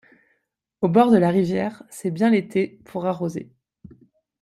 [0.81, 3.51] Au bord de la rivière, c’est bien l’été, pour arroser.